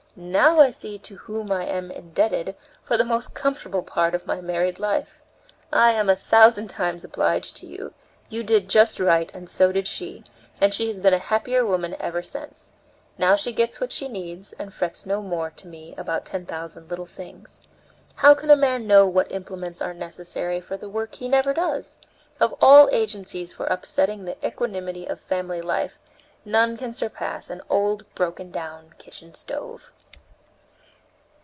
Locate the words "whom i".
1.15-1.65